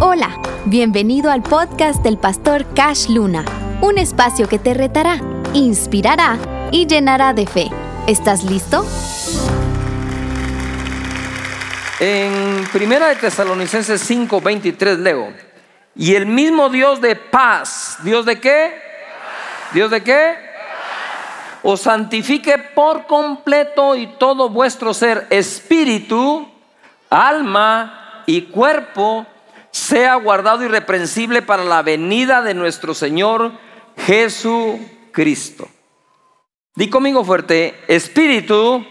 [0.00, 3.44] Hola, bienvenido al podcast del pastor Cash Luna,
[3.80, 5.20] un espacio que te retará,
[5.54, 6.38] inspirará
[6.70, 7.68] y llenará de fe.
[8.06, 8.86] ¿Estás listo?
[11.98, 15.32] En Primera de Tesalonicenses 5, 23 leo,
[15.96, 18.80] y el mismo Dios de paz, ¿Dios de qué?
[19.72, 20.34] ¿Dios de qué?
[21.64, 26.48] Os santifique por completo y todo vuestro ser, espíritu,
[27.10, 29.26] alma y cuerpo,
[29.70, 33.52] sea guardado irreprensible para la venida de nuestro Señor
[33.96, 35.68] Jesucristo.
[36.74, 38.86] Di conmigo fuerte, espíritu,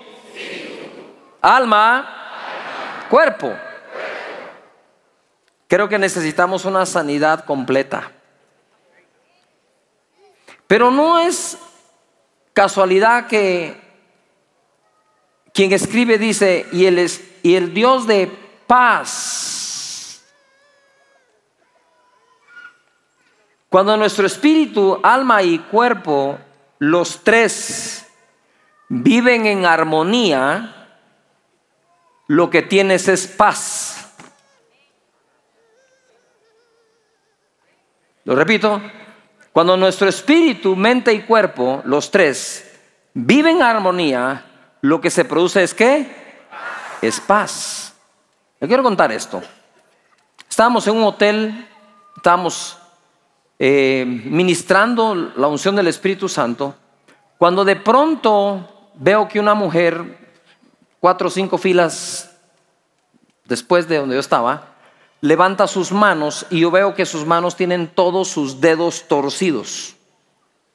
[1.41, 3.53] alma, cuerpo.
[5.67, 8.11] Creo que necesitamos una sanidad completa.
[10.67, 11.57] Pero no es
[12.53, 13.79] casualidad que
[15.53, 17.09] quien escribe dice, y el,
[17.41, 18.29] y el Dios de
[18.67, 19.36] paz
[23.69, 26.37] Cuando nuestro espíritu, alma y cuerpo,
[26.79, 28.05] los tres,
[28.87, 30.87] viven en armonía,
[32.27, 34.13] lo que tienes es paz.
[38.23, 38.81] Lo repito,
[39.51, 42.79] cuando nuestro espíritu, mente y cuerpo, los tres,
[43.13, 44.45] viven en armonía,
[44.81, 46.07] lo que se produce es qué?
[47.01, 47.93] Es paz.
[48.59, 49.41] Le quiero contar esto.
[50.49, 51.67] Estábamos en un hotel,
[52.15, 52.77] estábamos
[53.59, 56.75] eh, ministrando la unción del Espíritu Santo,
[57.37, 60.17] cuando de pronto veo que una mujer,
[60.99, 62.35] cuatro o cinco filas
[63.45, 64.75] después de donde yo estaba,
[65.21, 69.95] levanta sus manos y yo veo que sus manos tienen todos sus dedos torcidos,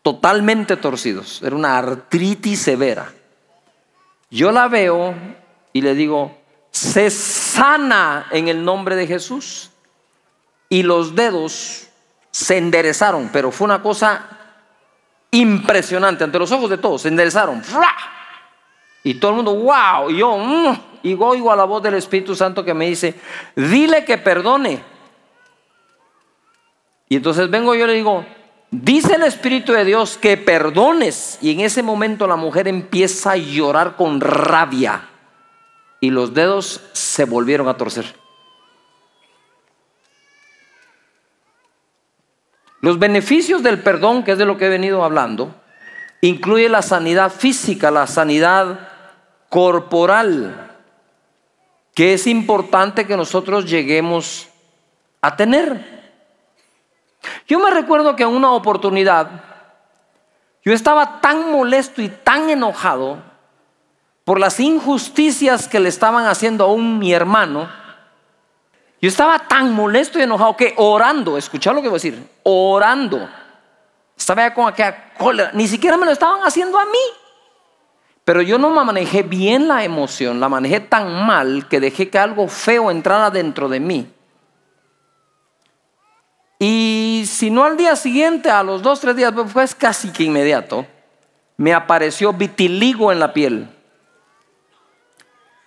[0.02, 1.42] totalmente torcidos.
[1.42, 3.12] Era una artritis severa.
[4.30, 5.14] Yo la veo
[5.72, 6.36] y le digo,
[6.70, 9.70] se sana en el nombre de Jesús.
[10.68, 11.88] Y los dedos
[12.32, 14.26] se enderezaron, pero fue una cosa
[15.30, 17.62] impresionante ante los ojos de todos, se enderezaron.
[19.04, 22.34] Y todo el mundo, wow, y yo, mm", y oigo a la voz del Espíritu
[22.34, 23.14] Santo que me dice,
[23.54, 24.82] dile que perdone.
[27.08, 28.24] Y entonces vengo yo y le digo,
[28.70, 31.38] dice el Espíritu de Dios que perdones.
[31.42, 35.08] Y en ese momento la mujer empieza a llorar con rabia.
[36.00, 38.06] Y los dedos se volvieron a torcer.
[42.82, 45.54] Los beneficios del perdón, que es de lo que he venido hablando,
[46.20, 48.88] incluye la sanidad física, la sanidad
[49.48, 50.68] corporal,
[51.94, 54.48] que es importante que nosotros lleguemos
[55.20, 56.02] a tener.
[57.46, 59.30] Yo me recuerdo que en una oportunidad
[60.64, 63.22] yo estaba tan molesto y tan enojado
[64.24, 67.68] por las injusticias que le estaban haciendo a un mi hermano
[69.02, 73.28] yo estaba tan molesto y enojado que orando, escuchad lo que voy a decir, orando,
[74.16, 76.98] estaba ya con aquella cólera, ni siquiera me lo estaban haciendo a mí.
[78.24, 82.18] Pero yo no me manejé bien la emoción, la manejé tan mal que dejé que
[82.20, 84.08] algo feo entrara dentro de mí.
[86.60, 90.86] Y si no al día siguiente, a los dos, tres días, fue casi que inmediato,
[91.56, 93.68] me apareció vitiligo en la piel.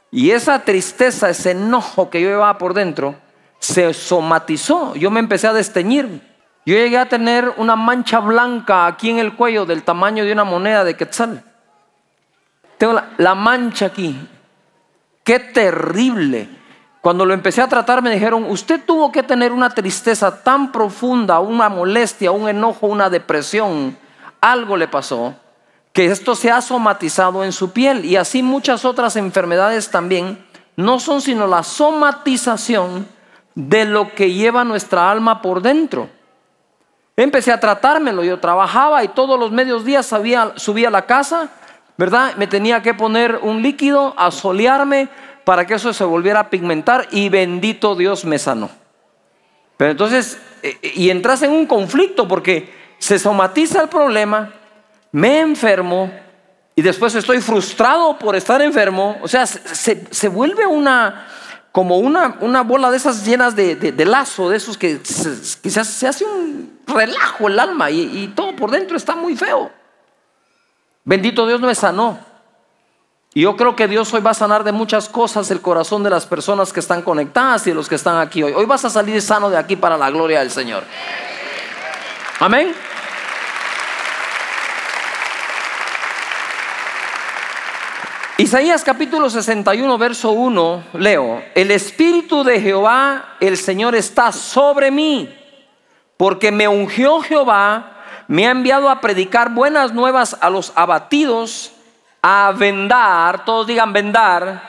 [0.09, 3.25] Y esa tristeza, ese enojo que yo llevaba por dentro,
[3.59, 4.95] se somatizó.
[4.95, 6.21] Yo me empecé a desteñir.
[6.66, 10.43] Yo llegué a tener una mancha blanca aquí en el cuello del tamaño de una
[10.43, 11.43] moneda de quetzal.
[12.77, 14.27] Tengo la, mancha aquí.
[15.23, 16.49] Qué terrible.
[17.01, 21.39] Cuando lo empecé a tratar me dijeron, usted tuvo que tener una tristeza tan profunda,
[21.39, 23.95] una molestia, un enojo, una depresión.
[24.41, 25.35] Algo le pasó
[25.94, 28.03] que esto se ha somatizado en su piel.
[28.03, 30.44] Y así muchas otras enfermedades también
[30.75, 33.07] no son sino la somatización
[33.55, 36.09] de lo que lleva nuestra alma por dentro.
[37.17, 41.49] Empecé a tratármelo, yo trabajaba y todos los medios días subía a la casa,
[41.97, 42.35] ¿verdad?
[42.35, 45.07] Me tenía que poner un líquido, asolearme
[45.45, 48.69] para que eso se volviera a pigmentar y bendito Dios me sanó.
[49.77, 54.51] Pero entonces, eh, eh, y entras en un conflicto porque se somatiza el problema,
[55.12, 56.12] me enfermo
[56.75, 61.27] y después estoy frustrado por estar enfermo, o sea, se, se vuelve una,
[61.75, 66.24] como una, una bola de esas llenas de, lazo, de esos que, se, se, hace
[66.24, 69.69] un relajo el alma y, y, todo por dentro está muy feo.
[71.04, 72.18] Bendito Dios me sanó.
[73.33, 76.10] Y yo creo que Dios hoy va a sanar de muchas cosas el corazón de
[76.10, 78.54] las personas que están conectadas y de los que están aquí hoy.
[78.54, 80.86] Hoy vas a salir sano de aquí para la gloria del Señor.
[82.39, 82.74] Amén.
[88.45, 95.36] Isaías capítulo 61, verso 1, leo, el Espíritu de Jehová, el Señor está sobre mí,
[96.15, 101.71] porque me ungió Jehová, me ha enviado a predicar buenas nuevas a los abatidos,
[102.21, 104.62] a vendar, todos digan vendar,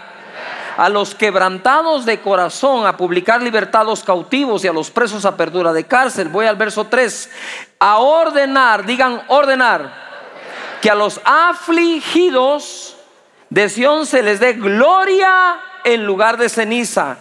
[0.78, 5.26] a los quebrantados de corazón, a publicar libertad a los cautivos y a los presos
[5.26, 6.30] a apertura de cárcel.
[6.30, 7.30] Voy al verso 3,
[7.78, 9.92] a ordenar, digan ordenar,
[10.80, 12.85] que a los afligidos,
[13.50, 17.18] de Sión se les dé gloria en lugar de ceniza,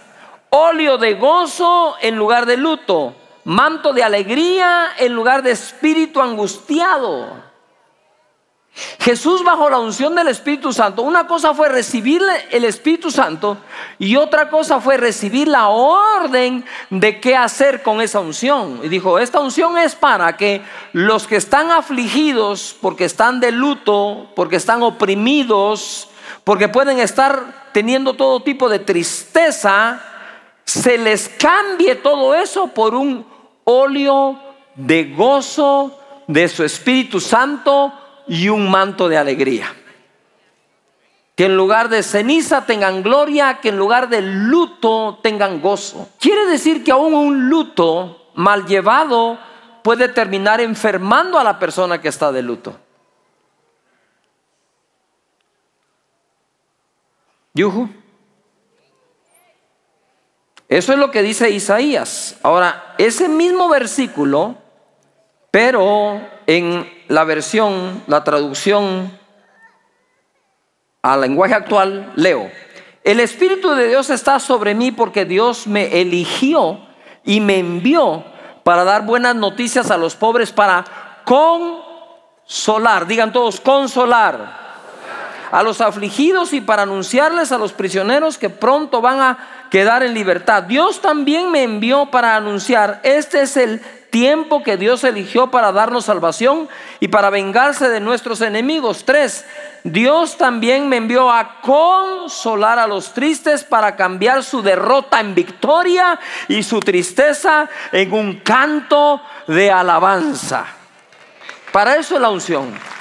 [0.49, 7.45] óleo de gozo en lugar de luto, manto de alegría en lugar de espíritu angustiado.
[8.99, 13.57] Jesús bajo la unción del Espíritu Santo, una cosa fue recibir el Espíritu Santo
[13.99, 18.81] y otra cosa fue recibir la orden de qué hacer con esa unción.
[18.83, 20.61] Y dijo, esta unción es para que
[20.91, 26.09] los que están afligidos, porque están de luto, porque están oprimidos,
[26.43, 30.01] porque pueden estar teniendo todo tipo de tristeza,
[30.63, 33.25] se les cambie todo eso por un
[33.63, 34.39] óleo
[34.75, 37.93] de gozo de su Espíritu Santo
[38.27, 39.73] y un manto de alegría.
[41.35, 46.09] Que en lugar de ceniza tengan gloria, que en lugar de luto tengan gozo.
[46.19, 49.37] Quiere decir que aún un luto mal llevado
[49.83, 52.75] puede terminar enfermando a la persona que está de luto.
[57.55, 57.89] Yuhu.
[60.67, 62.37] Eso es lo que dice Isaías.
[62.43, 64.57] Ahora, ese mismo versículo,
[65.51, 69.17] pero en la versión, la traducción
[71.01, 72.51] al lenguaje actual, leo.
[73.03, 76.79] El Espíritu de Dios está sobre mí porque Dios me eligió
[77.23, 78.25] y me envió
[78.63, 80.83] para dar buenas noticias a los pobres, para
[81.23, 84.64] consolar, digan todos, consolar
[85.55, 89.37] a los afligidos y para anunciarles a los prisioneros que pronto van a
[89.71, 90.63] quedar en libertad.
[90.63, 93.79] Dios también me envió para anunciar, este es el
[94.09, 96.67] tiempo que Dios eligió para darnos salvación
[96.99, 99.05] y para vengarse de nuestros enemigos.
[99.05, 99.45] Tres,
[99.85, 106.19] Dios también me envió a consolar a los tristes para cambiar su derrota en victoria
[106.49, 110.65] y su tristeza en un canto de alabanza.
[111.71, 112.94] Para eso es la unción.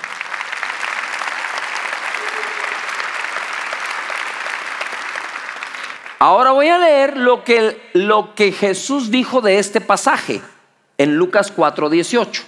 [6.18, 10.40] Ahora voy a leer lo que, lo que Jesús dijo de este pasaje
[10.98, 12.44] en Lucas 4:18.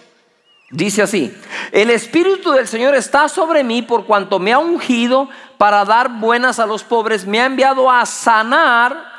[0.70, 1.32] Dice así,
[1.70, 5.28] el Espíritu del Señor está sobre mí por cuanto me ha ungido
[5.58, 9.14] para dar buenas a los pobres, me ha enviado a sanar.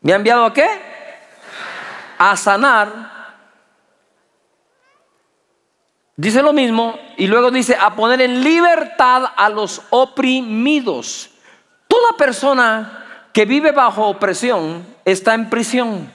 [0.00, 0.68] ¿Me ha enviado a qué?
[2.18, 3.18] A sanar.
[6.14, 11.30] Dice lo mismo y luego dice a poner en libertad a los oprimidos.
[11.98, 16.12] Toda persona que vive bajo opresión está en prisión.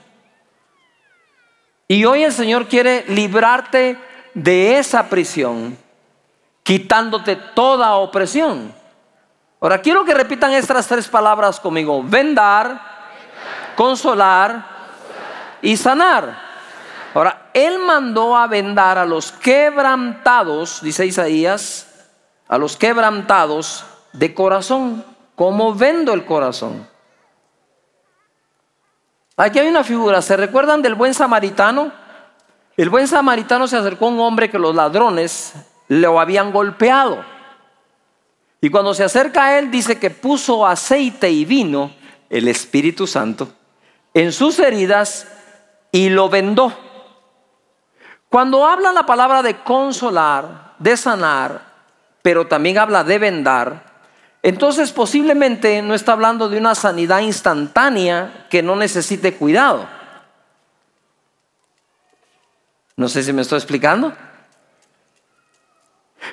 [1.86, 3.98] Y hoy el Señor quiere librarte
[4.32, 5.76] de esa prisión,
[6.62, 8.74] quitándote toda opresión.
[9.60, 12.02] Ahora quiero que repitan estas tres palabras conmigo.
[12.02, 12.80] Vendar,
[13.76, 14.64] consolar
[15.60, 16.38] y sanar.
[17.12, 22.08] Ahora, Él mandó a vendar a los quebrantados, dice Isaías,
[22.48, 23.84] a los quebrantados
[24.14, 25.13] de corazón.
[25.34, 26.88] ¿Cómo vendo el corazón?
[29.36, 31.92] Aquí hay una figura, ¿se recuerdan del buen samaritano?
[32.76, 35.54] El buen samaritano se acercó a un hombre que los ladrones
[35.88, 37.24] lo habían golpeado.
[38.60, 41.92] Y cuando se acerca a él dice que puso aceite y vino,
[42.30, 43.48] el Espíritu Santo,
[44.14, 45.28] en sus heridas
[45.92, 46.72] y lo vendó.
[48.28, 51.60] Cuando habla la palabra de consolar, de sanar,
[52.22, 53.93] pero también habla de vendar,
[54.44, 59.88] entonces posiblemente no está hablando de una sanidad instantánea que no necesite cuidado.
[62.94, 64.14] No sé si me estoy explicando.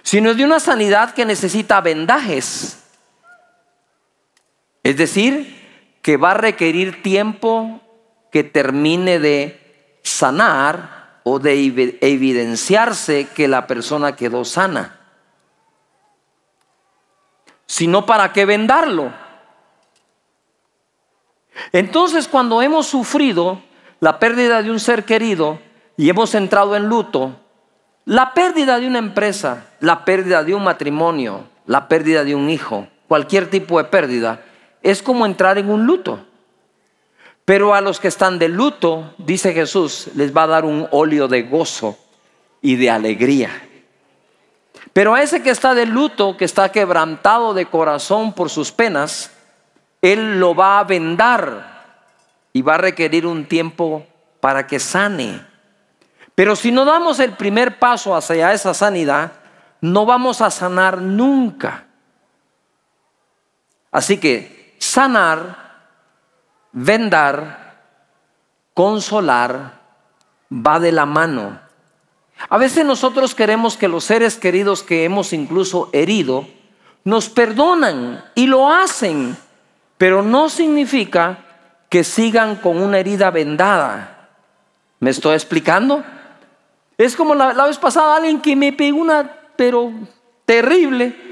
[0.04, 2.84] Sino de una sanidad que necesita vendajes.
[4.84, 7.80] Es decir, que va a requerir tiempo
[8.30, 15.01] que termine de sanar o de evidenciarse que la persona quedó sana
[17.72, 19.14] sino para qué vendarlo.
[21.72, 23.62] Entonces cuando hemos sufrido
[24.02, 25.58] la pérdida de un ser querido
[25.96, 27.34] y hemos entrado en luto,
[28.04, 32.90] la pérdida de una empresa, la pérdida de un matrimonio, la pérdida de un hijo,
[33.08, 34.44] cualquier tipo de pérdida,
[34.84, 36.20] es como entrar en un luto.
[37.46, 41.30] Pero a los que están de luto, dice Jesús, les va a dar un óleo
[41.30, 41.98] de gozo
[42.62, 43.50] y de alegría.
[44.94, 49.32] Pero a ese que está de luto, que está quebrantado de corazón por sus penas,
[50.02, 51.84] Él lo va a vendar
[52.54, 54.06] y va a requerir un tiempo
[54.42, 55.46] para que sane.
[56.36, 59.32] Pero si no damos el primer paso hacia esa sanidad,
[59.80, 61.86] no vamos a sanar nunca.
[63.92, 65.58] Así que sanar,
[66.72, 67.78] vendar,
[68.74, 69.80] consolar,
[70.52, 71.60] va de la mano.
[72.50, 76.48] A veces nosotros queremos que los seres queridos que hemos incluso herido
[77.04, 79.38] nos perdonan y lo hacen,
[79.98, 81.40] pero no significa
[81.90, 84.30] que sigan con una herida vendada.
[85.00, 86.04] ¿Me estoy explicando?
[86.98, 89.92] Es como la, vez pasada alguien que me pegó una, pero
[90.46, 91.31] terrible.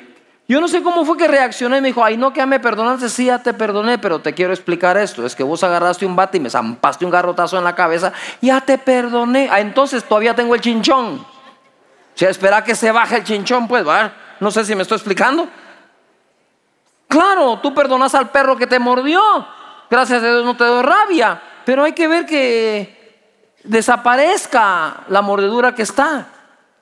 [0.50, 1.80] Yo no sé cómo fue que reaccioné.
[1.80, 3.08] Me dijo, ay, no, que me perdonaste.
[3.08, 5.24] Sí, ya te perdoné, pero te quiero explicar esto.
[5.24, 8.12] Es que vos agarraste un bate y me zampaste un garrotazo en la cabeza.
[8.42, 9.48] Ya te perdoné.
[9.52, 11.18] Ah, entonces todavía tengo el chinchón.
[11.20, 14.12] O sea, espera que se baje el chinchón, pues, ¿va?
[14.40, 15.48] No sé si me estoy explicando.
[17.08, 19.22] Claro, tú perdonas al perro que te mordió.
[19.88, 21.40] Gracias a Dios no te doy rabia.
[21.64, 23.22] Pero hay que ver que
[23.64, 26.26] desaparezca la mordedura que está.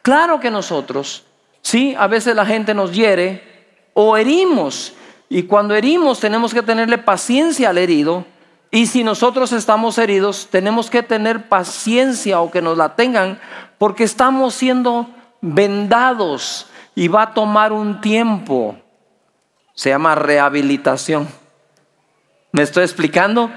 [0.02, 1.26] Claro que nosotros,
[1.62, 3.57] sí, a veces la gente nos hiere
[4.00, 4.94] o herimos.
[5.28, 8.26] Y cuando herimos tenemos que tenerle paciencia al herido.
[8.70, 13.40] Y si nosotros estamos heridos, tenemos que tener paciencia o que nos la tengan
[13.80, 15.10] porque estamos siendo
[15.42, 18.78] vendados y va a tomar un tiempo.
[19.74, 21.28] Se llama rehabilitación.
[22.52, 23.50] ¿Me estoy explicando?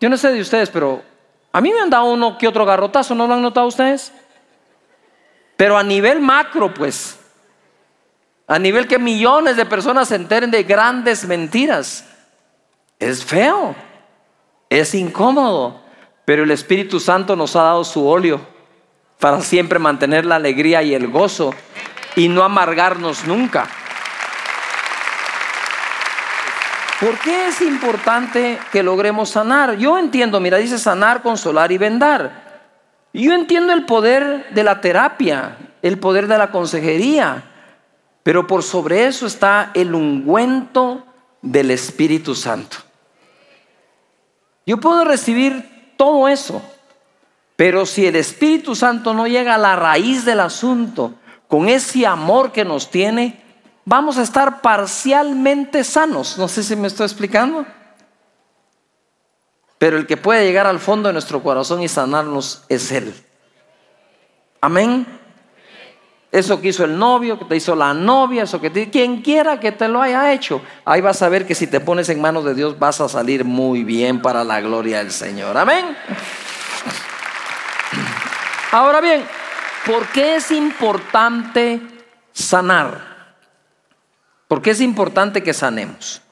[0.00, 1.00] Yo no sé de ustedes, pero
[1.52, 4.12] a mí me han dado uno que otro garrotazo, ¿no lo han notado ustedes?
[5.56, 7.20] Pero a nivel macro, pues,
[8.46, 12.04] a nivel que millones de personas se enteren de grandes mentiras.
[12.98, 13.74] Es feo,
[14.68, 15.80] es incómodo,
[16.24, 18.40] pero el Espíritu Santo nos ha dado su óleo
[19.18, 21.54] para siempre mantener la alegría y el gozo
[22.16, 23.68] y no amargarnos nunca.
[27.00, 29.76] ¿Por qué es importante que logremos sanar?
[29.76, 32.42] Yo entiendo, mira, dice sanar, consolar y vendar.
[33.12, 37.42] Yo entiendo el poder de la terapia, el poder de la consejería,
[38.22, 41.04] pero por sobre eso está el ungüento
[41.40, 42.76] del Espíritu Santo.
[44.64, 46.62] Yo puedo recibir todo eso,
[47.56, 51.14] pero si el Espíritu Santo no llega a la raíz del asunto
[51.48, 53.42] con ese amor que nos tiene,
[53.84, 56.38] vamos a estar parcialmente sanos.
[56.38, 57.66] No sé si me estoy explicando.
[59.78, 63.12] Pero el que puede llegar al fondo de nuestro corazón y sanarnos es Él.
[64.60, 65.06] Amén.
[66.32, 69.60] Eso que hizo el novio, que te hizo la novia, eso que te, quien quiera
[69.60, 72.46] que te lo haya hecho, ahí vas a ver que si te pones en manos
[72.46, 75.58] de Dios vas a salir muy bien para la gloria del Señor.
[75.58, 75.94] Amén.
[78.70, 79.22] Ahora bien,
[79.84, 81.82] ¿por qué es importante
[82.32, 83.36] sanar?
[84.48, 86.22] ¿Por qué es importante que sanemos?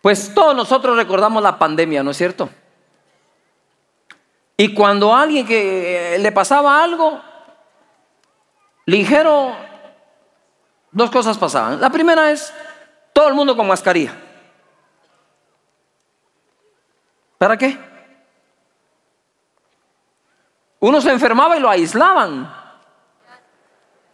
[0.00, 2.48] Pues todos nosotros recordamos la pandemia, ¿no es cierto?
[4.56, 7.33] Y cuando a alguien que le pasaba algo,
[8.86, 9.54] ligero,
[10.90, 11.80] dos cosas pasaban.
[11.80, 12.52] La primera es
[13.12, 14.14] todo el mundo con mascarilla.
[17.38, 17.78] ¿Para qué?
[20.80, 22.52] Uno se enfermaba y lo aislaban.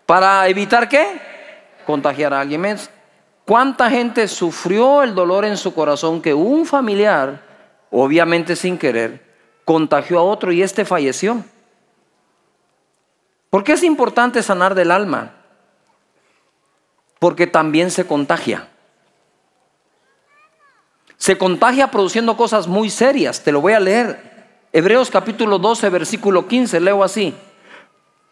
[0.07, 1.21] ¿Para evitar qué?
[1.87, 2.91] Contagiar a alguien más.
[3.45, 7.41] ¿Cuánta gente sufrió el dolor en su corazón que un familiar,
[7.91, 9.25] obviamente sin querer,
[9.65, 11.45] contagió a otro y este falleció?
[13.51, 15.33] ¿Por qué es importante sanar del alma?
[17.19, 18.69] Porque también se contagia.
[21.19, 23.43] Se contagia produciendo cosas muy serias.
[23.43, 24.31] Te lo voy a leer.
[24.73, 26.79] Hebreos capítulo 12, versículo 15.
[26.81, 27.35] Leo así.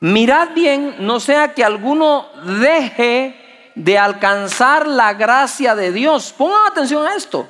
[0.00, 6.32] Mirad bien, no sea que alguno deje de alcanzar la gracia de Dios.
[6.32, 7.48] Pongan atención a esto.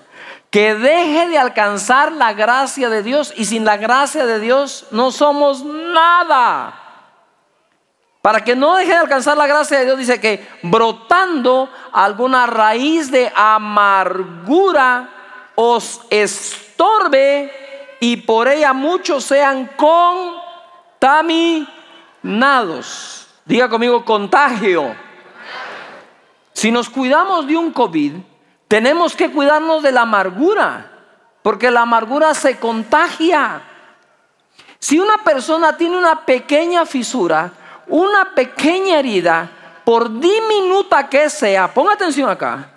[0.51, 3.35] Que deje de alcanzar la gracia de Dios.
[3.37, 6.88] Y sin la gracia de Dios no somos nada.
[8.23, 13.11] Para que no deje de alcanzar la gracia de Dios, dice que brotando alguna raíz
[13.11, 15.11] de amargura
[15.55, 17.53] os estorbe
[18.01, 19.71] y por ella muchos sean
[21.01, 23.27] contaminados.
[23.45, 24.95] Diga conmigo, contagio.
[26.53, 28.15] Si nos cuidamos de un COVID,
[28.67, 30.91] tenemos que cuidarnos de la amargura,
[31.43, 33.63] porque la amargura se contagia.
[34.79, 37.53] Si una persona tiene una pequeña fisura,
[37.89, 39.51] una pequeña herida,
[39.85, 42.71] por diminuta que sea, ponga atención acá,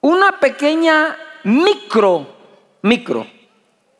[0.00, 2.26] una pequeña micro,
[2.82, 3.26] micro,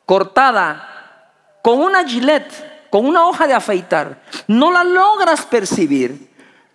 [0.06, 6.30] cortada con una gilet, con una hoja de afeitar, no la logras percibir,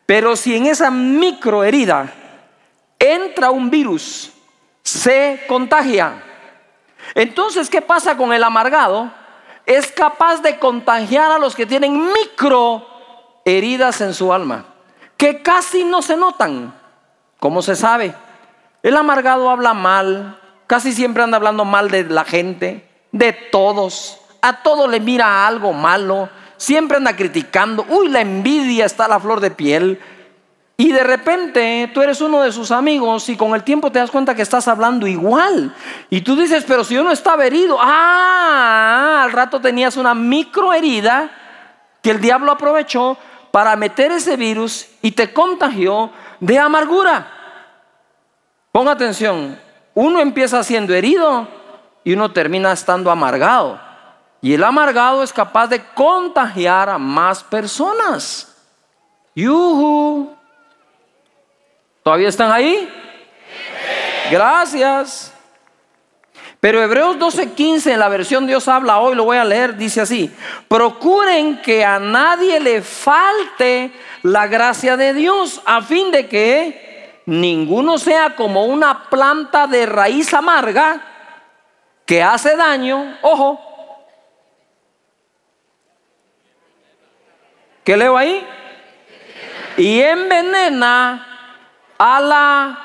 [0.05, 2.13] pero si en esa microherida
[2.99, 4.31] entra un virus,
[4.83, 6.21] se contagia.
[7.15, 9.11] Entonces, ¿qué pasa con el amargado?
[9.65, 12.85] Es capaz de contagiar a los que tienen micro
[13.45, 14.65] heridas en su alma,
[15.17, 16.73] que casi no se notan.
[17.39, 18.13] ¿Cómo se sabe?
[18.81, 24.61] El amargado habla mal, casi siempre anda hablando mal de la gente, de todos, a
[24.61, 29.39] todo le mira algo malo, siempre anda criticando, uy, la envidia está a la flor
[29.39, 29.99] de piel.
[30.75, 34.09] Y de repente tú eres uno de sus amigos y con el tiempo te das
[34.09, 35.73] cuenta que estás hablando igual.
[36.09, 41.29] Y tú dices, pero si yo no estaba herido, ah, al rato tenías una microherida
[42.01, 43.17] que el diablo aprovechó
[43.51, 47.27] para meter ese virus y te contagió de amargura.
[48.71, 49.59] Ponga atención,
[49.93, 51.47] uno empieza siendo herido
[52.03, 53.79] y uno termina estando amargado.
[54.41, 58.57] Y el amargado es capaz de contagiar a más personas.
[59.35, 60.42] Yuhu.
[62.03, 62.89] ¿Todavía están ahí?
[64.29, 65.33] Gracias.
[66.59, 70.33] Pero Hebreos 12:15 en la versión Dios habla hoy, lo voy a leer, dice así,
[70.67, 73.91] procuren que a nadie le falte
[74.21, 80.33] la gracia de Dios a fin de que ninguno sea como una planta de raíz
[80.33, 81.01] amarga
[82.05, 83.59] que hace daño, ojo,
[87.83, 88.45] ¿qué leo ahí?
[89.75, 91.32] Y envenena
[92.05, 92.79] a la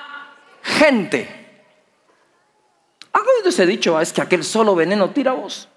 [0.63, 1.29] gente.
[3.13, 4.01] ¿Ha oído ese dicho?
[4.01, 5.69] Es que aquel solo veneno tira vos.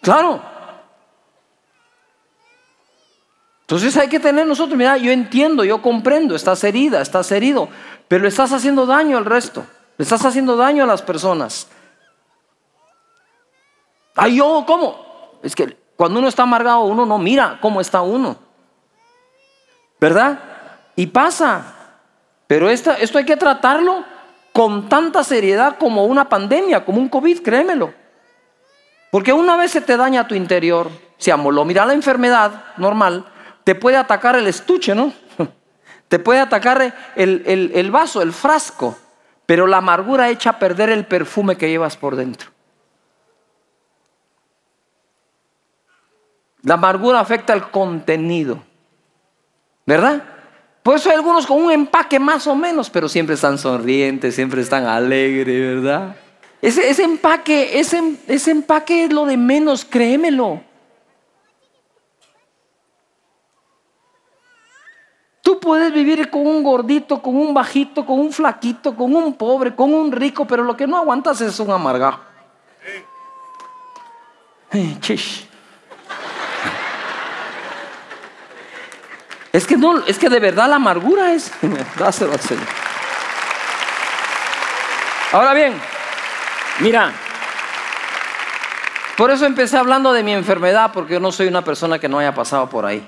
[0.00, 0.42] Claro.
[3.60, 7.68] Entonces hay que tener nosotros, mira, yo entiendo, yo comprendo, estás herida, estás herido,
[8.08, 9.66] pero le estás haciendo daño al resto,
[9.98, 11.68] le estás haciendo daño a las personas.
[14.14, 15.38] Ay, yo, ¿cómo?
[15.42, 18.34] Es que cuando uno está amargado, uno no mira cómo está uno.
[20.00, 20.36] ¿Verdad?
[20.96, 21.62] Y pasa.
[22.48, 24.04] Pero esto hay que tratarlo
[24.52, 27.94] con tanta seriedad como una pandemia, como un COVID, créemelo.
[29.12, 31.64] Porque una vez se te daña tu interior, se amoló.
[31.64, 33.24] Mira, la enfermedad normal
[33.62, 35.12] te puede atacar el estuche, ¿no?
[36.08, 38.98] Te puede atacar el, el vaso, el frasco,
[39.46, 42.51] pero la amargura echa a perder el perfume que llevas por dentro.
[46.62, 48.62] La amargura afecta el contenido,
[49.84, 50.22] ¿verdad?
[50.82, 54.62] Por eso hay algunos con un empaque más o menos, pero siempre están sonrientes, siempre
[54.62, 56.16] están alegres, ¿verdad?
[56.60, 60.60] Ese, empaque, ese, ese empaque es lo de menos, créemelo.
[65.42, 69.74] Tú puedes vivir con un gordito, con un bajito, con un flaquito, con un pobre,
[69.74, 72.20] con un rico, pero lo que no aguantas es un amargado.
[79.52, 81.52] Es que no, es que de verdad la amargura es.
[85.32, 85.74] Ahora bien,
[86.80, 87.12] mira,
[89.16, 92.18] por eso empecé hablando de mi enfermedad, porque yo no soy una persona que no
[92.18, 93.06] haya pasado por ahí.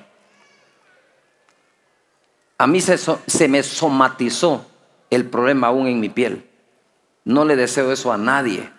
[2.58, 4.66] A mí se, se me somatizó
[5.10, 6.48] el problema aún en mi piel.
[7.24, 8.70] No le deseo eso a nadie.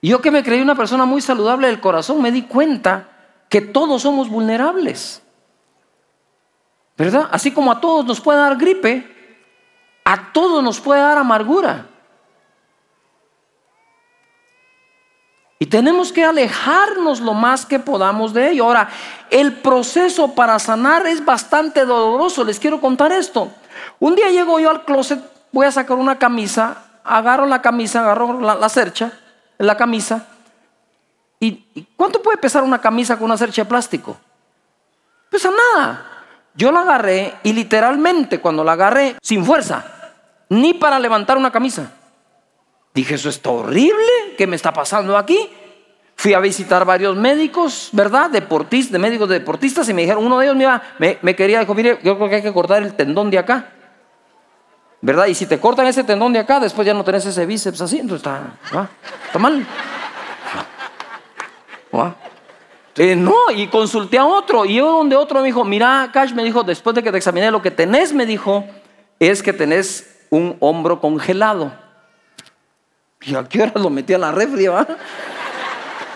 [0.00, 3.08] Yo que me creí una persona muy saludable del corazón, me di cuenta
[3.48, 5.22] que todos somos vulnerables.
[6.96, 7.28] ¿Verdad?
[7.30, 9.14] Así como a todos nos puede dar gripe,
[10.04, 11.86] a todos nos puede dar amargura.
[15.58, 18.64] Y tenemos que alejarnos lo más que podamos de ello.
[18.64, 18.88] Ahora,
[19.30, 22.44] el proceso para sanar es bastante doloroso.
[22.44, 23.50] Les quiero contar esto.
[23.98, 25.20] Un día llego yo al closet,
[25.52, 29.12] voy a sacar una camisa, agarro la camisa, agarro la, cercha,
[29.56, 30.26] la camisa.
[31.40, 34.16] ¿Y cuánto puede pesar una camisa con una cercha de plástico?
[35.30, 36.15] Pesa nada.
[36.56, 39.84] Yo la agarré y literalmente cuando la agarré, sin fuerza,
[40.48, 41.92] ni para levantar una camisa.
[42.94, 45.50] Dije, eso está horrible, ¿qué me está pasando aquí?
[46.14, 48.30] Fui a visitar varios médicos, ¿verdad?
[48.30, 51.74] Deportistas, de médicos deportistas, y me dijeron, uno de ellos mira, me, me quería, dijo,
[51.74, 53.72] mire, yo creo que hay que cortar el tendón de acá.
[55.02, 55.26] ¿Verdad?
[55.26, 57.98] Y si te cortan ese tendón de acá, después ya no tenés ese bíceps así,
[57.98, 58.40] entonces está,
[59.26, 59.66] está mal.
[62.96, 64.64] Eh, no, y consulté a otro.
[64.64, 67.50] Y yo donde otro me dijo, mira, Cash me dijo, después de que te examiné,
[67.50, 68.64] lo que tenés, me dijo,
[69.18, 71.72] es que tenés un hombro congelado.
[73.20, 74.86] ¿Y a qué hora lo metí a la refri, va?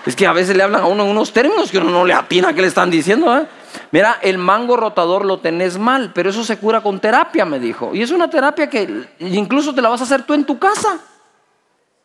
[0.06, 2.14] Es que a veces le hablan a uno en unos términos que uno no le
[2.14, 3.46] atina qué le están diciendo,
[3.92, 7.94] Mira, el mango rotador lo tenés mal, pero eso se cura con terapia, me dijo.
[7.94, 11.00] Y es una terapia que incluso te la vas a hacer tú en tu casa.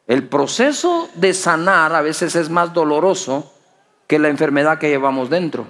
[0.08, 3.52] El proceso de sanar a veces es más doloroso
[4.08, 5.68] que la enfermedad que llevamos dentro.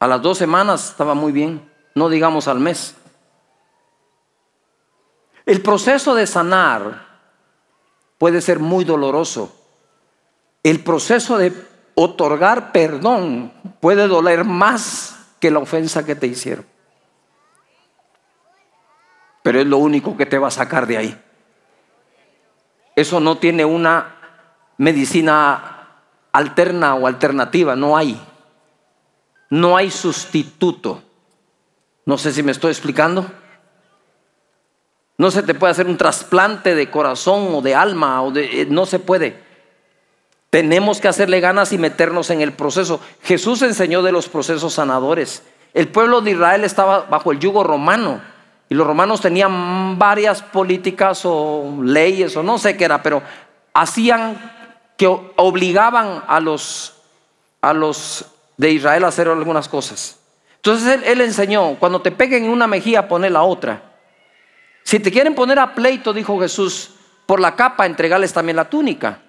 [0.00, 2.94] A las dos semanas estaba muy bien, no digamos al mes.
[5.44, 7.06] El proceso de sanar
[8.18, 9.54] puede ser muy doloroso.
[10.62, 11.52] El proceso de
[11.94, 16.66] otorgar perdón puede doler más que la ofensa que te hicieron.
[19.42, 21.24] Pero es lo único que te va a sacar de ahí.
[22.94, 24.17] Eso no tiene una
[24.78, 25.78] medicina
[26.32, 28.20] alterna o alternativa, no hay.
[29.50, 31.02] No hay sustituto.
[32.06, 33.26] No sé si me estoy explicando.
[35.18, 38.66] No se te puede hacer un trasplante de corazón o de alma o de eh,
[38.66, 39.42] no se puede.
[40.50, 43.00] Tenemos que hacerle ganas y meternos en el proceso.
[43.22, 45.42] Jesús enseñó de los procesos sanadores.
[45.74, 48.20] El pueblo de Israel estaba bajo el yugo romano
[48.68, 53.22] y los romanos tenían varias políticas o leyes o no sé qué era, pero
[53.74, 54.57] hacían
[54.98, 56.92] que obligaban a los
[57.62, 60.18] a los de Israel a hacer algunas cosas.
[60.56, 63.82] Entonces él, enseñó, cuando te peguen en una mejilla, pone la otra.
[64.82, 66.90] Si te quieren poner a pleito, dijo Jesús,
[67.26, 69.22] por la capa, entregarles también la túnica.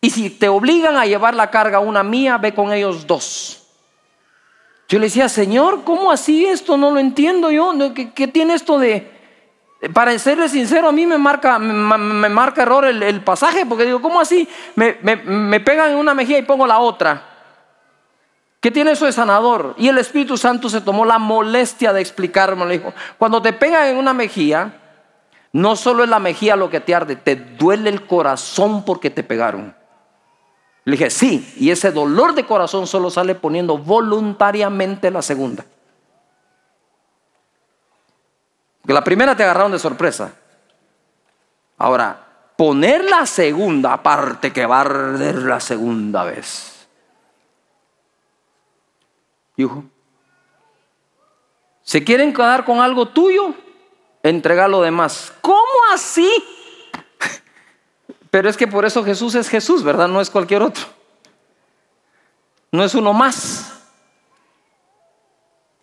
[0.00, 3.64] Y si te obligan a llevar la carga una mía, ve con ellos dos.
[4.88, 6.76] Yo le decía, Señor, ¿cómo así esto?
[6.76, 7.72] No lo entiendo yo.
[8.14, 9.15] ¿Qué, tiene esto de...?
[9.92, 14.20] Para serle sincero, a mí me marca, me, marca error el, pasaje, porque digo, ¿cómo
[14.20, 14.48] así?
[14.74, 17.36] Me, me pegan en una mejilla y pongo la otra.
[18.66, 19.74] ¿Qué tiene eso de sanador?
[19.78, 22.66] Y el Espíritu Santo se tomó la molestia de explicarme.
[22.66, 24.72] Le dijo, cuando te pegan en una mejilla,
[25.52, 29.22] no solo es la mejilla lo que te arde, te duele el corazón porque te
[29.22, 29.72] pegaron.
[30.84, 35.64] Le dije, sí, y ese dolor de corazón solo sale poniendo voluntariamente la segunda.
[38.86, 40.32] Porque la primera te agarraron de sorpresa.
[41.76, 42.24] Ahora,
[42.56, 46.86] poner la segunda, aparte que va a arder la segunda vez.
[49.56, 49.82] Hijo,
[51.82, 53.54] ¿se quieren quedar con algo tuyo?
[54.22, 55.32] Entregar lo demás.
[55.40, 55.58] ¿Cómo
[55.92, 56.30] así?
[58.30, 60.06] Pero es que por eso Jesús es Jesús, ¿verdad?
[60.06, 60.84] No es cualquier otro.
[62.70, 63.82] No es uno más.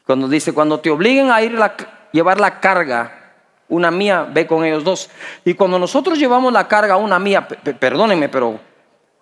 [0.05, 1.75] Cuando dice, cuando te obliguen a ir a
[2.13, 3.33] llevar la carga,
[3.67, 5.09] una mía, ve con ellos dos.
[5.43, 8.57] Y cuando nosotros llevamos la carga, una mía, perdónenme, pero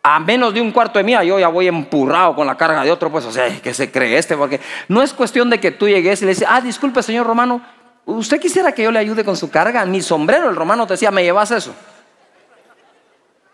[0.03, 2.91] a menos de un cuarto de mía, yo ya voy empurrado con la carga de
[2.91, 5.87] otro, pues, o sea, que se cree este, porque no es cuestión de que tú
[5.87, 7.61] llegues y le dices, ah, disculpe, señor Romano,
[8.05, 9.85] ¿usted quisiera que yo le ayude con su carga?
[9.85, 11.73] Mi sombrero, el romano te decía, ¿me llevas eso?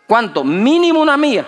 [0.06, 0.42] ¿Cuánto?
[0.42, 1.46] Mínimo una mía.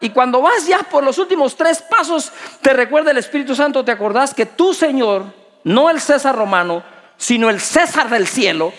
[0.00, 3.90] Y cuando vas ya por los últimos tres pasos, te recuerda el Espíritu Santo, te
[3.90, 5.24] acordás que tu Señor,
[5.64, 6.82] no el César romano,
[7.16, 8.72] sino el César del cielo,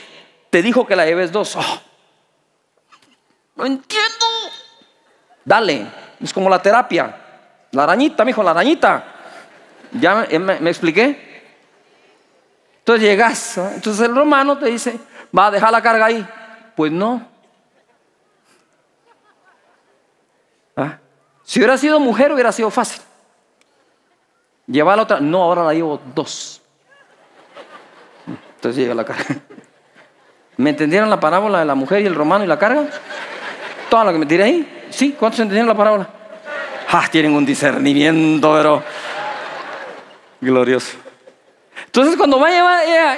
[0.50, 1.56] te dijo que la lleves dos.
[1.56, 1.82] Oh,
[3.56, 4.26] no entiendo.
[5.44, 5.88] Dale,
[6.22, 7.16] es como la terapia.
[7.72, 9.04] La arañita, mijo, la arañita.
[9.92, 11.44] ¿Ya me, expliqué?
[12.80, 15.00] Entonces llegas, entonces el romano te dice,
[15.38, 16.28] va a dejar la carga ahí.
[16.76, 17.28] Pues no.
[20.76, 20.98] ¿Ah?
[21.44, 23.02] Si hubiera sido mujer hubiera sido fácil.
[24.66, 26.59] Llevar la otra, no, ahora la llevo dos.
[28.60, 29.38] Entonces llega la carga.
[30.58, 32.88] ¿Me entendieron la parábola de la mujer y el romano y la carga?
[33.90, 34.88] Todo lo que me tiré ahí.
[34.90, 35.16] ¿Sí?
[35.18, 36.10] ¿Cuántos entendieron la parábola?
[36.90, 38.84] Ah, tienen un discernimiento, pero
[40.42, 40.98] glorioso.
[41.86, 42.50] Entonces cuando va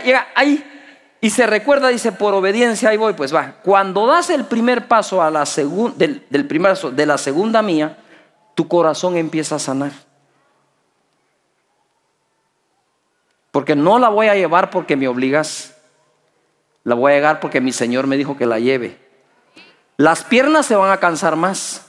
[0.04, 0.64] llega ahí
[1.20, 3.56] y se recuerda, dice, por obediencia, ahí voy, pues va.
[3.64, 5.46] Cuando das el primer paso a la
[5.96, 7.98] del, primer de la segunda mía,
[8.54, 9.92] tu corazón empieza a sanar.
[13.52, 15.76] Porque no la voy a llevar porque me obligas.
[16.84, 18.98] La voy a llevar porque mi Señor me dijo que la lleve.
[19.98, 21.86] Las piernas se van a cansar más,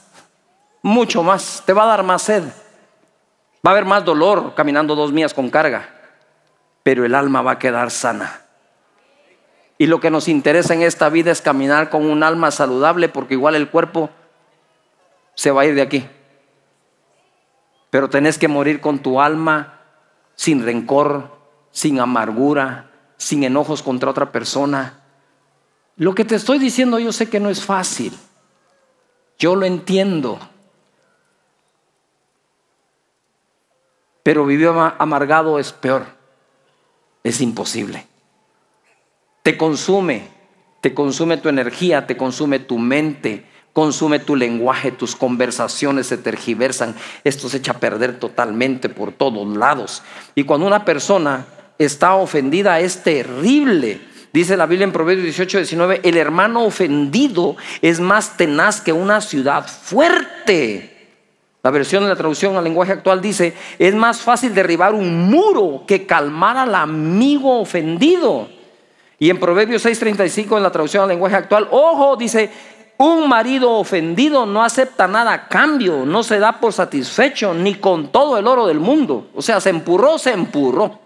[0.83, 2.43] mucho más, te va a dar más sed,
[3.65, 5.89] va a haber más dolor caminando dos mías con carga,
[6.83, 8.41] pero el alma va a quedar sana.
[9.79, 13.33] Y lo que nos interesa en esta vida es caminar con un alma saludable porque
[13.33, 14.11] igual el cuerpo
[15.33, 16.07] se va a ir de aquí.
[17.89, 19.79] Pero tenés que morir con tu alma
[20.35, 21.32] sin rencor,
[21.73, 25.01] sin amargura, sin enojos contra otra persona,
[25.97, 28.13] lo que te estoy diciendo yo sé que no es fácil.
[29.37, 30.39] Yo lo entiendo.
[34.21, 36.05] Pero vivir amargado es peor.
[37.23, 38.07] Es imposible.
[39.41, 40.27] Te consume,
[40.79, 46.95] te consume tu energía, te consume tu mente, consume tu lenguaje, tus conversaciones se tergiversan.
[47.23, 50.03] Esto se echa a perder totalmente por todos lados.
[50.35, 51.45] Y cuando una persona
[51.77, 57.99] está ofendida es terrible Dice la Biblia en Proverbios 18, 19, el hermano ofendido es
[57.99, 60.89] más tenaz que una ciudad fuerte.
[61.61, 65.83] La versión de la traducción al lenguaje actual dice, es más fácil derribar un muro
[65.85, 68.49] que calmar al amigo ofendido.
[69.19, 72.49] Y en Proverbios 6:35 en la traducción al lenguaje actual, ojo, dice,
[72.97, 78.11] un marido ofendido no acepta nada a cambio, no se da por satisfecho ni con
[78.11, 79.27] todo el oro del mundo.
[79.35, 81.02] O sea, se empurró, se empurró.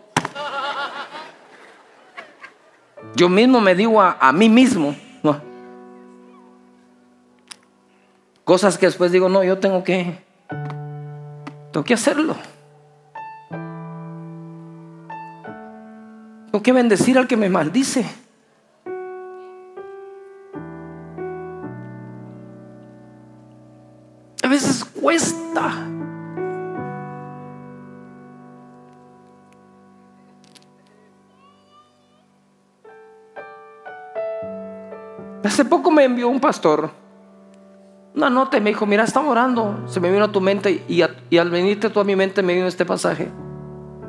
[3.18, 4.96] Yo mismo me digo a, mí mismo,
[8.44, 10.20] cosas que después digo, no, yo tengo que,
[11.72, 12.36] tengo que hacerlo.
[16.52, 18.06] Tengo que bendecir al que me maldice.
[24.44, 25.97] A veces cuesta.
[35.58, 36.92] Hace poco me envió un pastor
[38.14, 41.02] una nota y me dijo, mira, estamos orando, se me vino a tu mente y,
[41.02, 43.32] al venirte tú a mi mente me vino este pasaje.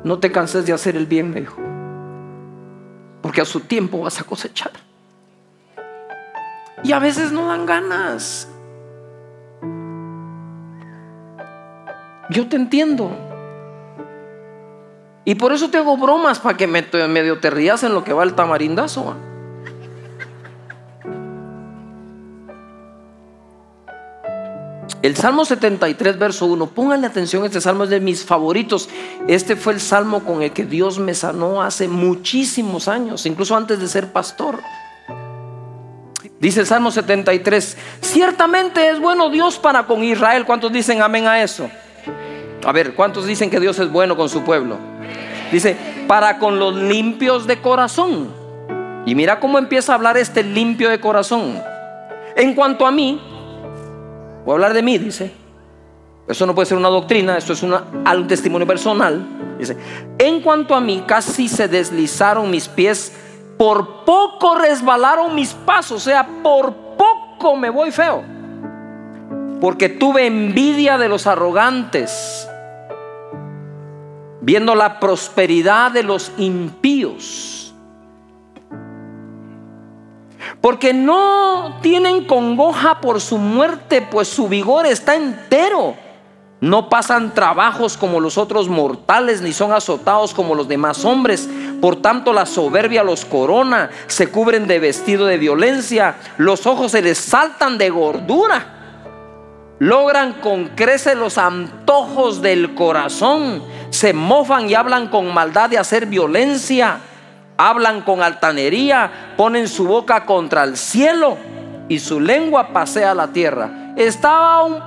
[0.03, 1.59] No te canses de hacer el bien, me dijo,
[3.23, 4.69] porque a su tiempo vas a cosechar.
[6.83, 8.47] Y a veces no dan ganas.
[12.29, 13.09] Yo te entiendo.
[15.25, 18.13] Y por eso te hago bromas para que me, medio te rías en lo que
[18.13, 19.15] va el tamarindazo.
[25.01, 28.89] El Salmo 73, verso 1, pónganle atención, este salmo es de mis favoritos.
[29.29, 33.79] Este fue el salmo con el que Dios me sanó hace muchísimos años, incluso antes
[33.79, 34.59] de ser pastor.
[36.41, 40.45] Dice el Salmo 73, ciertamente es bueno Dios para con Israel.
[40.45, 41.69] ¿Cuántos dicen amén a eso?
[42.65, 44.77] A ver, ¿cuántos dicen que Dios es bueno con su pueblo?
[45.51, 48.33] Dice, para con los limpios de corazón.
[49.05, 51.61] Y mira cómo empieza a hablar este limpio de corazón.
[52.35, 53.21] En cuanto a mí,
[54.45, 55.31] voy a hablar de mí, dice.
[56.27, 59.25] Eso no puede ser una doctrina, esto es un testimonio personal.
[59.57, 59.75] Dice,
[60.19, 63.11] en cuanto a mí, casi se deslizaron mis pies,
[63.57, 68.23] por poco resbalaron mis pasos, o sea, por poco me voy feo.
[69.59, 72.47] Porque tuve envidia de los arrogantes
[74.41, 77.58] viendo la prosperidad de los impíos.
[80.61, 85.95] Porque no tienen congoja por su muerte, pues su vigor está entero.
[86.61, 91.47] No pasan trabajos como los otros mortales, ni son azotados como los demás hombres.
[91.79, 97.01] Por tanto, la soberbia los corona, se cubren de vestido de violencia, los ojos se
[97.01, 98.75] les saltan de gordura
[99.79, 106.05] logran con creces los antojos del corazón, se mofan y hablan con maldad de hacer
[106.05, 106.99] violencia,
[107.59, 111.35] hablan con altanería, ponen su boca contra el cielo
[111.89, 113.93] y su lengua pasea la tierra.
[113.97, 114.79] Estaba un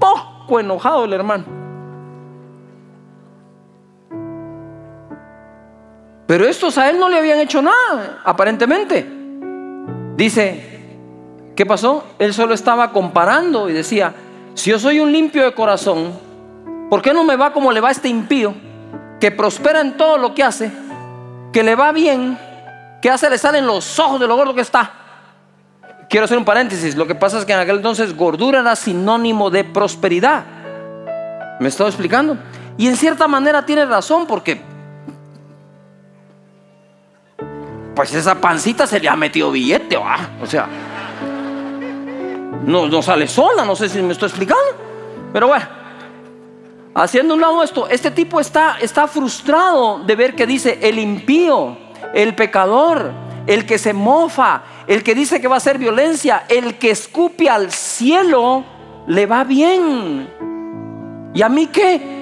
[0.00, 1.44] poco enojado el hermano.
[6.26, 9.06] Pero estos a él no le habían hecho nada, aparentemente.
[10.16, 10.80] Dice,
[11.54, 12.04] ¿qué pasó?
[12.18, 14.14] Él solo estaba comparando y decía,
[14.54, 16.18] si yo soy un limpio de corazón,
[16.88, 18.54] ¿por qué no me va como le va este impío?
[19.20, 20.72] Que prospera en todo lo que hace,
[21.54, 22.36] que le va bien,
[23.00, 24.90] que hace le salen los ojos de lo gordo que está.
[26.10, 26.96] Quiero hacer un paréntesis.
[26.96, 30.44] Lo que pasa es que en aquel entonces gordura era sinónimo de prosperidad.
[31.60, 32.36] ¿Me estoy explicando?
[32.76, 34.60] Y en cierta manera tiene razón porque
[37.94, 40.16] pues esa pancita se le ha metido billete, ¿va?
[40.42, 40.66] O sea,
[42.64, 44.64] no, no sale sola, no sé si me estoy explicando.
[45.32, 45.66] Pero bueno,
[46.94, 51.76] haciendo un lado esto, este tipo está, está frustrado de ver que dice el impío,
[52.14, 53.12] el pecador,
[53.46, 57.48] el que se mofa, el que dice que va a hacer violencia, el que escupe
[57.48, 58.64] al cielo,
[59.06, 60.28] le va bien.
[61.34, 62.14] ¿Y a mí qué?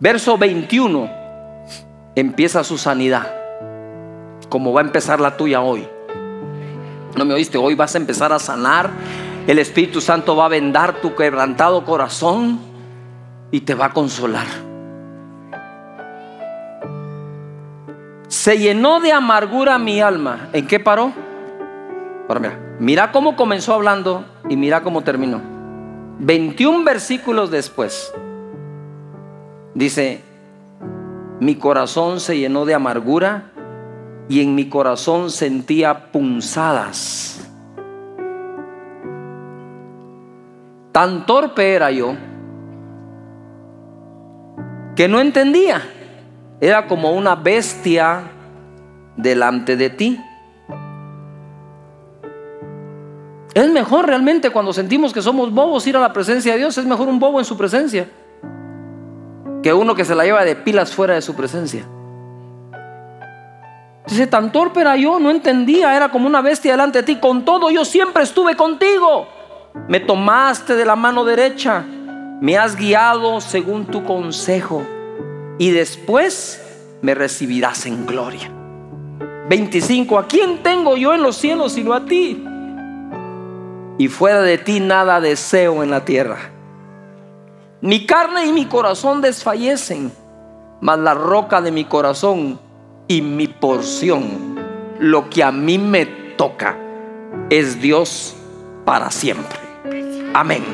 [0.00, 1.10] Verso 21
[2.14, 3.44] empieza su sanidad
[4.54, 5.84] como va a empezar la tuya hoy.
[7.16, 7.58] ¿No me oíste?
[7.58, 8.88] Hoy vas a empezar a sanar.
[9.46, 12.58] El Espíritu Santo va a vendar tu quebrantado corazón
[13.50, 14.46] y te va a consolar.
[18.28, 20.48] Se llenó de amargura mi alma.
[20.54, 21.12] ¿En qué paró?
[22.26, 25.42] Ahora mira, mira cómo comenzó hablando y mira cómo terminó.
[26.20, 28.14] 21 versículos después.
[29.74, 30.22] Dice,
[31.38, 33.50] mi corazón se llenó de amargura
[34.30, 37.43] y en mi corazón sentía punzadas.
[40.94, 42.14] Tan torpe era yo
[44.94, 45.82] que no entendía
[46.60, 48.22] era como una bestia
[49.16, 50.20] delante de ti.
[53.54, 56.78] Es mejor realmente cuando sentimos que somos bobos ir a la presencia de Dios.
[56.78, 58.08] Es mejor un bobo en su presencia
[59.64, 61.84] que uno que se la lleva de pilas fuera de su presencia.
[64.06, 67.16] Dice, tan torpe era yo, no entendía, era como una bestia delante de ti.
[67.16, 69.33] Con todo yo siempre estuve contigo.
[69.88, 71.84] Me tomaste de la mano derecha,
[72.40, 74.82] me has guiado según tu consejo
[75.58, 76.62] y después
[77.02, 78.50] me recibirás en gloria.
[79.48, 82.42] 25, ¿a quién tengo yo en los cielos sino a ti?
[83.98, 86.38] Y fuera de ti nada deseo en la tierra.
[87.80, 90.10] Mi carne y mi corazón desfallecen,
[90.80, 92.58] mas la roca de mi corazón
[93.06, 94.58] y mi porción,
[94.98, 96.78] lo que a mí me toca,
[97.50, 98.34] es Dios
[98.86, 99.63] para siempre.
[100.34, 100.64] Amén.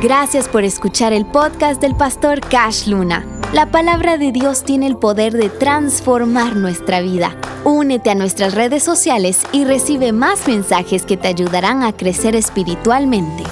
[0.00, 3.26] Gracias por escuchar el podcast del pastor Cash Luna.
[3.52, 7.36] La palabra de Dios tiene el poder de transformar nuestra vida.
[7.64, 13.42] Únete a nuestras redes sociales y recibe más mensajes que te ayudarán a crecer espiritualmente.